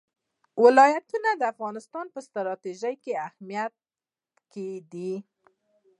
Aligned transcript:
ولایتونه 0.63 1.29
د 1.35 1.41
افغانستان 1.53 2.05
په 2.13 2.19
ستراتیژیک 2.27 3.01
اهمیت 3.27 3.73
کې 4.51 4.67
دي. 4.91 5.13